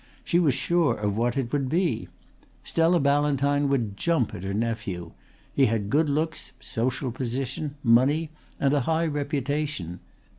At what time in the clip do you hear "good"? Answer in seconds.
5.91-6.09